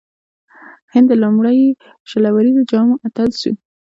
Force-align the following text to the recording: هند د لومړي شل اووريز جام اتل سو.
هند 0.93 1.07
د 1.11 1.13
لومړي 1.23 1.59
شل 2.09 2.23
اووريز 2.29 2.57
جام 2.71 2.89
اتل 3.07 3.29
سو. 3.41 3.51